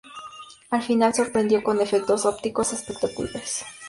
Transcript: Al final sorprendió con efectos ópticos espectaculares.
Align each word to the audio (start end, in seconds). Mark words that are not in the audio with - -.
Al 0.71 0.81
final 0.81 1.13
sorprendió 1.13 1.61
con 1.61 1.79
efectos 1.79 2.25
ópticos 2.25 2.73
espectaculares. 2.73 3.63